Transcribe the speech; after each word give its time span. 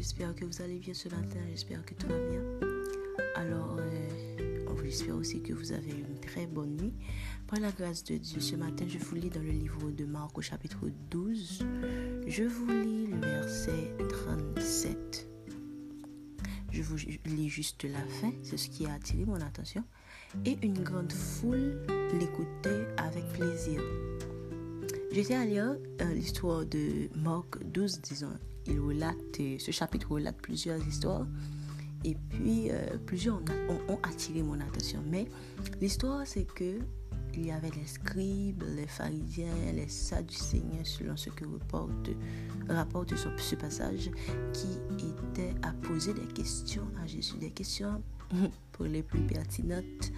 vous 0.00 0.62
allez 0.62 0.78
bien 0.78 0.94
ce 0.94 1.08
matin. 1.08 1.38
J'espère 1.50 1.84
que 1.84 1.94
tout 1.94 2.06
va 2.06 2.18
bien. 2.30 2.42
Alors, 3.36 3.76
euh, 3.78 4.76
j'espère 4.84 5.16
aussi 5.16 5.42
que 5.42 5.52
vous 5.52 5.72
avez 5.72 5.90
une 5.90 6.18
très 6.20 6.46
bonne 6.46 6.76
nuit. 6.76 6.94
Par 7.46 7.60
la 7.60 7.70
grâce 7.70 8.02
de 8.04 8.16
Dieu, 8.16 8.40
ce 8.40 8.56
matin, 8.56 8.86
je 8.88 8.98
vous 8.98 9.16
lis 9.16 9.28
dans 9.28 9.42
le 9.42 9.50
livre 9.50 9.90
de 9.90 10.04
Marc 10.04 10.38
au 10.38 10.40
chapitre 10.40 10.86
12. 11.10 11.64
Je 12.26 12.44
vous 12.44 12.66
lis 12.66 13.06
le 13.08 13.20
verset 13.20 13.92
37. 14.08 15.28
Je 16.72 16.82
vous 16.82 16.96
lis 17.26 17.48
juste 17.48 17.84
la 17.84 18.00
fin, 18.20 18.32
c'est 18.42 18.56
ce 18.56 18.70
qui 18.70 18.86
a 18.86 18.94
attiré 18.94 19.24
mon 19.24 19.40
attention. 19.40 19.84
Et 20.46 20.56
une 20.62 20.82
grande 20.82 21.12
foule 21.12 21.82
l'écoutait 22.18 22.86
avec 22.96 23.26
plaisir. 23.32 23.82
J'étais 25.12 25.34
à 25.34 25.44
lire 25.44 25.76
euh, 26.00 26.14
l'histoire 26.14 26.64
de 26.64 27.10
Marc 27.16 27.62
12, 27.64 28.00
disons. 28.00 28.28
Il 28.70 28.80
relate, 28.80 29.16
ce 29.58 29.70
chapitre 29.70 30.12
relate 30.12 30.36
plusieurs 30.36 30.86
histoires. 30.86 31.26
Et 32.04 32.16
puis, 32.30 32.70
euh, 32.70 32.96
plusieurs 33.04 33.42
ont, 33.68 33.98
attiré 34.02 34.42
mon 34.42 34.58
attention. 34.60 35.02
Mais 35.06 35.26
l'histoire, 35.80 36.26
c'est 36.26 36.44
que 36.44 36.78
il 37.34 37.46
y 37.46 37.52
avait 37.52 37.70
les 37.70 37.86
scribes, 37.86 38.64
les 38.74 38.86
pharisiens, 38.86 39.72
les 39.72 39.88
sadducéens, 39.88 40.82
selon 40.82 41.16
ce 41.16 41.30
que 41.30 41.44
rapporte, 41.44 42.10
rapporte 42.68 43.14
ce 43.16 43.54
passage, 43.54 44.10
qui 44.52 45.06
étaient 45.06 45.54
à 45.62 45.72
poser 45.72 46.12
des 46.12 46.26
questions 46.34 46.88
à 47.02 47.06
Jésus, 47.06 47.36
des 47.38 47.50
questions 47.50 48.02
pour 48.72 48.86
les 48.86 49.02
plus 49.02 49.20
pertinentes. 49.20 50.12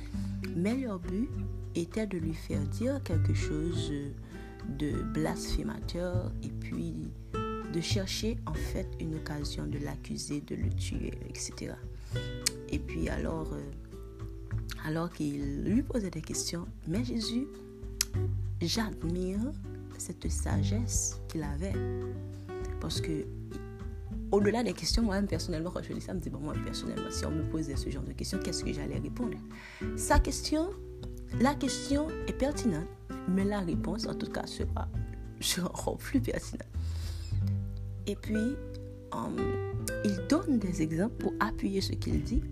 Mais 0.56 0.76
leur 0.76 0.98
but 0.98 1.28
était 1.74 2.06
de 2.06 2.18
lui 2.18 2.34
faire 2.34 2.62
dire 2.68 3.02
quelque 3.02 3.34
chose 3.34 3.92
de 4.78 5.02
blasphémateur 5.12 6.32
et 6.42 6.48
puis 6.48 7.10
de 7.72 7.80
chercher 7.80 8.36
en 8.46 8.54
fait 8.54 8.86
une 9.00 9.14
occasion 9.16 9.66
de 9.66 9.78
l'accuser, 9.78 10.40
de 10.42 10.54
le 10.54 10.68
tuer, 10.70 11.12
etc. 11.28 11.74
Et 12.68 12.78
puis 12.78 13.08
alors, 13.08 13.52
euh, 13.52 13.60
alors 14.84 15.10
qu'il 15.10 15.64
lui 15.64 15.82
posait 15.82 16.10
des 16.10 16.22
questions, 16.22 16.66
mais 16.86 17.04
Jésus, 17.04 17.46
j'admire 18.60 19.40
cette 19.98 20.30
sagesse 20.30 21.20
qu'il 21.28 21.42
avait. 21.42 21.72
Parce 22.80 23.00
que 23.00 23.24
au-delà 24.32 24.62
des 24.62 24.72
questions, 24.72 25.02
moi-même 25.02 25.26
personnellement, 25.26 25.70
quand 25.70 25.82
je 25.82 25.92
lis 25.92 26.00
ça, 26.00 26.12
je 26.12 26.16
me 26.16 26.22
dis, 26.22 26.30
moi 26.30 26.54
personnellement, 26.64 27.10
si 27.10 27.24
on 27.26 27.30
me 27.30 27.44
posait 27.44 27.76
ce 27.76 27.90
genre 27.90 28.02
de 28.02 28.12
questions, 28.12 28.38
qu'est-ce 28.38 28.64
que 28.64 28.72
j'allais 28.72 28.98
répondre? 28.98 29.36
Sa 29.96 30.18
question, 30.18 30.70
la 31.40 31.54
question 31.54 32.08
est 32.26 32.32
pertinente, 32.32 32.88
mais 33.28 33.44
la 33.44 33.60
réponse, 33.60 34.06
en 34.06 34.14
tout 34.14 34.30
cas, 34.30 34.46
sera, 34.46 34.88
sera 35.40 35.96
plus 35.98 36.20
pertinente. 36.20 36.66
Et 38.06 38.16
puis, 38.16 38.56
um, 39.12 39.36
il 40.04 40.18
donne 40.28 40.58
des 40.58 40.82
exemples 40.82 41.16
pour 41.16 41.34
appuyer 41.40 41.80
ce 41.80 41.92
qu'il 41.92 42.22
dit. 42.22 42.42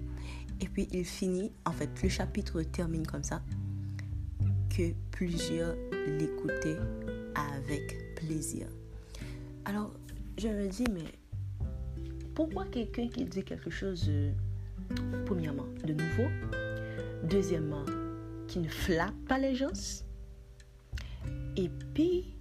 Et 0.60 0.68
puis, 0.68 0.88
il 0.92 1.04
finit, 1.04 1.52
en 1.64 1.72
fait, 1.72 1.90
le 2.02 2.08
chapitre 2.08 2.62
termine 2.62 3.06
comme 3.06 3.24
ça, 3.24 3.42
que 4.76 4.92
plusieurs 5.10 5.74
l'écoutaient 6.06 6.78
avec 7.34 8.14
plaisir. 8.16 8.66
Alors, 9.64 9.92
je 10.38 10.48
me 10.48 10.68
dis, 10.68 10.84
mais 10.90 11.04
pourquoi 12.34 12.66
quelqu'un 12.66 13.08
qui 13.08 13.24
dit 13.24 13.42
quelque 13.42 13.70
chose, 13.70 14.06
euh, 14.08 14.32
premièrement, 15.26 15.66
de 15.84 15.92
nouveau, 15.92 16.28
deuxièmement, 17.24 17.84
qui 18.46 18.60
ne 18.60 18.68
flatte 18.68 19.14
pas 19.28 19.38
les 19.38 19.54
gens, 19.54 19.72
et 21.56 21.68
puis 21.94 22.34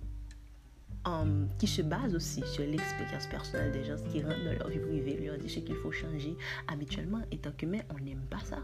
qui 1.58 1.68
se 1.68 1.82
base 1.82 2.16
aussi 2.16 2.42
sur 2.46 2.66
l'expérience 2.66 3.28
personnelle 3.28 3.72
des 3.72 3.84
gens 3.84 3.96
qui 4.12 4.22
rentrent 4.22 4.44
dans 4.44 4.54
leur 4.54 4.68
vie 4.68 4.80
privée, 4.80 5.20
leur 5.26 5.38
disent 5.38 5.56
ce 5.56 5.60
qu'il 5.60 5.76
faut 5.76 5.92
changer 5.92 6.36
habituellement. 6.68 7.22
Et 7.32 7.38
tant 7.38 7.52
qu'humain, 7.52 7.82
on 7.90 8.04
n'aime 8.04 8.26
pas 8.30 8.40
ça. 8.40 8.64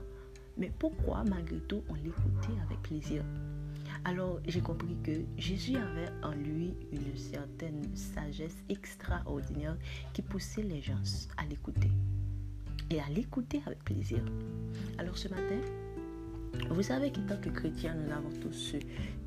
Mais 0.57 0.71
pourquoi, 0.79 1.23
malgré 1.25 1.59
tout, 1.61 1.83
on 1.89 1.95
l'écoutait 1.95 2.59
avec 2.65 2.81
plaisir? 2.81 3.23
Alors, 4.05 4.39
j'ai 4.47 4.61
compris 4.61 4.95
que 5.03 5.11
Jésus 5.37 5.75
avait 5.75 6.11
en 6.23 6.31
lui 6.31 6.73
une 6.91 7.17
certaine 7.17 7.95
sagesse 7.95 8.55
extraordinaire 8.69 9.75
qui 10.13 10.21
poussait 10.21 10.63
les 10.63 10.81
gens 10.81 11.01
à 11.37 11.45
l'écouter. 11.45 11.91
Et 12.89 13.01
à 13.01 13.09
l'écouter 13.09 13.61
avec 13.65 13.83
plaisir. 13.83 14.19
Alors, 14.97 15.17
ce 15.17 15.27
matin, 15.27 15.59
vous 16.69 16.83
savez 16.83 17.11
qu'en 17.11 17.25
tant 17.25 17.37
que 17.37 17.49
chrétiens, 17.49 17.95
nous 17.95 18.11
avons 18.11 18.29
tous 18.39 18.75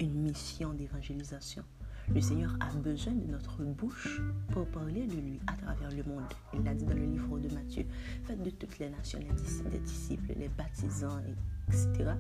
une 0.01 0.15
mission 0.15 0.73
d'évangélisation. 0.73 1.65
Le 2.15 2.21
Seigneur 2.23 2.57
a 2.61 2.75
besoin 2.77 3.13
de 3.13 3.31
notre 3.31 3.63
bouche 3.63 4.21
pour 4.51 4.67
parler 4.67 5.07
de 5.07 5.17
lui 5.17 5.41
à 5.47 5.53
travers 5.53 5.91
le 5.91 6.03
monde. 6.05 6.25
Il 6.55 6.63
l'a 6.65 6.75
dit 6.75 6.85
dans 6.85 6.95
le 6.95 7.05
livre 7.05 7.39
de 7.39 7.55
Matthieu. 7.55 7.85
Faites 8.25 8.43
de 8.43 8.51
toutes 8.51 8.79
les 8.79 8.89
nations 8.89 9.19
les 9.19 9.79
disciples, 9.79 10.33
les 10.37 10.49
baptisants, 10.49 11.21
etc. 11.69 12.11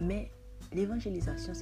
Mais 0.00 0.30
l'évangélisation, 0.72 1.52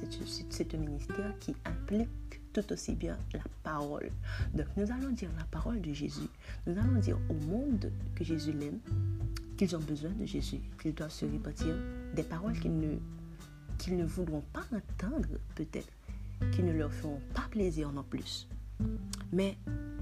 c'est 0.49 0.73
un 0.73 0.77
ministère 0.77 1.37
qui 1.39 1.53
implique 1.65 2.09
tout 2.53 2.71
aussi 2.71 2.95
bien 2.95 3.17
la 3.33 3.43
parole. 3.61 4.09
Donc 4.53 4.67
nous 4.77 4.89
allons 4.91 5.11
dire 5.11 5.29
la 5.37 5.43
parole 5.45 5.81
de 5.81 5.93
Jésus. 5.93 6.29
Nous 6.65 6.77
allons 6.77 6.99
dire 6.99 7.19
au 7.29 7.33
monde 7.45 7.91
que 8.15 8.23
Jésus 8.23 8.53
l'aime, 8.53 8.79
qu'ils 9.57 9.75
ont 9.75 9.81
besoin 9.81 10.11
de 10.11 10.25
Jésus, 10.25 10.61
qu'ils 10.81 10.95
doivent 10.95 11.11
se 11.11 11.25
répartir 11.25 11.75
des 12.15 12.23
paroles 12.23 12.57
qu'ils 12.57 13.97
ne 13.97 14.05
voudront 14.05 14.43
pas 14.53 14.65
entendre 14.73 15.27
peut-être, 15.55 15.91
qui 16.51 16.63
ne 16.63 16.71
leur 16.71 16.91
feront 16.93 17.21
pas 17.33 17.47
plaisir 17.49 17.91
non 17.91 18.03
plus. 18.03 18.47
Mais 19.31 19.57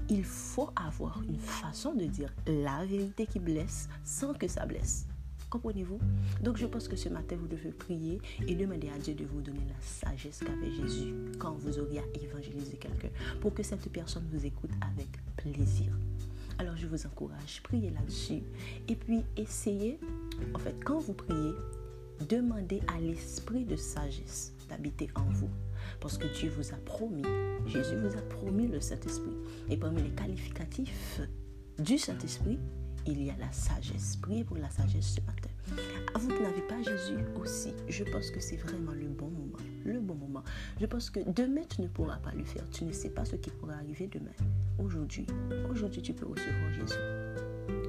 il 0.08 0.24
faut 0.24 0.70
avoir 0.76 1.22
une 1.22 1.38
façon 1.38 1.94
de 1.94 2.04
dire 2.04 2.32
la 2.46 2.84
vérité 2.84 3.26
qui 3.26 3.38
blesse 3.38 3.88
sans 4.04 4.32
que 4.32 4.48
ça 4.48 4.64
blesse. 4.66 5.06
Comprenez-vous? 5.50 5.98
Donc 6.42 6.58
je 6.58 6.66
pense 6.66 6.88
que 6.88 6.96
ce 6.96 7.08
matin, 7.08 7.36
vous 7.40 7.48
devez 7.48 7.72
prier 7.72 8.20
et 8.46 8.54
demander 8.54 8.90
à 8.90 8.98
Dieu 8.98 9.14
de 9.14 9.24
vous 9.24 9.40
donner 9.40 9.64
la 9.66 9.80
sagesse 9.80 10.40
qu'avait 10.40 10.70
Jésus 10.70 11.14
quand 11.38 11.52
vous 11.54 11.78
auriez 11.78 12.00
à 12.00 12.04
évangéliser 12.22 12.76
quelqu'un 12.76 13.08
pour 13.40 13.54
que 13.54 13.62
cette 13.62 13.90
personne 13.90 14.24
vous 14.30 14.44
écoute 14.44 14.70
avec 14.82 15.08
plaisir. 15.36 15.90
Alors 16.58 16.76
je 16.76 16.86
vous 16.86 17.06
encourage, 17.06 17.62
priez 17.62 17.90
là-dessus. 17.90 18.42
Et 18.88 18.94
puis 18.94 19.22
essayez, 19.36 19.98
en 20.54 20.58
fait, 20.58 20.76
quand 20.84 20.98
vous 20.98 21.14
priez, 21.14 21.52
demandez 22.28 22.80
à 22.88 23.00
l'esprit 23.00 23.64
de 23.64 23.76
sagesse 23.76 24.52
d'habiter 24.68 25.08
en 25.14 25.24
vous. 25.30 25.50
Parce 26.00 26.18
que 26.18 26.26
Dieu 26.38 26.50
vous 26.50 26.72
a 26.72 26.76
promis, 26.84 27.22
Jésus 27.66 27.96
vous 27.96 28.16
a 28.16 28.22
promis 28.22 28.68
le 28.68 28.80
Saint-Esprit. 28.80 29.36
Et 29.68 29.76
parmi 29.76 30.02
les 30.02 30.10
qualificatifs 30.10 31.20
du 31.78 31.98
Saint-Esprit, 31.98 32.58
il 33.06 33.22
y 33.22 33.30
a 33.30 33.36
la 33.38 33.50
sagesse. 33.52 34.16
Priez 34.16 34.44
pour 34.44 34.56
la 34.56 34.68
sagesse 34.70 35.14
ce 35.14 35.20
matin. 35.22 35.48
Ah, 36.14 36.18
vous 36.18 36.30
n'avez 36.30 36.62
pas 36.62 36.80
Jésus 36.82 37.18
aussi. 37.40 37.72
Je 37.88 38.04
pense 38.04 38.30
que 38.30 38.40
c'est 38.40 38.56
vraiment 38.56 38.92
le 38.92 39.08
bon 39.08 39.28
moment. 39.28 39.58
Le 39.84 40.00
bon 40.00 40.14
moment. 40.14 40.42
Je 40.80 40.86
pense 40.86 41.10
que 41.10 41.20
demain, 41.20 41.62
tu 41.68 41.82
ne 41.82 41.88
pourras 41.88 42.18
pas 42.18 42.32
le 42.32 42.44
faire. 42.44 42.68
Tu 42.70 42.84
ne 42.84 42.92
sais 42.92 43.10
pas 43.10 43.24
ce 43.24 43.36
qui 43.36 43.50
pourra 43.50 43.74
arriver 43.74 44.08
demain. 44.08 44.32
Aujourd'hui, 44.78 45.26
aujourd'hui, 45.70 46.02
tu 46.02 46.12
peux 46.12 46.26
recevoir 46.26 46.72
Jésus. 46.72 47.47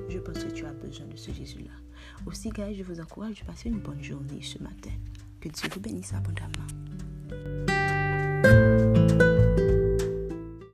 Je 0.09 0.17
pense 0.17 0.43
que 0.43 0.49
tu 0.49 0.65
as 0.65 0.73
besoin 0.73 1.05
de 1.05 1.15
ce 1.15 1.31
Jésus-là. 1.31 1.71
Aussi, 2.25 2.49
gars, 2.49 2.73
je 2.73 2.81
vous 2.81 2.99
encourage 2.99 3.41
de 3.41 3.45
passer 3.45 3.69
une 3.69 3.79
bonne 3.79 4.03
journée 4.03 4.41
ce 4.41 4.57
matin. 4.61 4.89
Que 5.39 5.49
Dieu 5.49 5.69
vous 5.71 5.79
bénisse 5.79 6.13
abondamment. 6.13 7.78